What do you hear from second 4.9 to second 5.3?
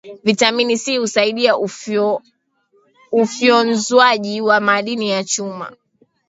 ya